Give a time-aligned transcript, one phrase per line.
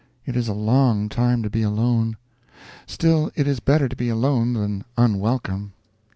[0.25, 2.17] It is a long time to be alone;
[2.87, 5.73] still, it is better to be alone than unwelcome.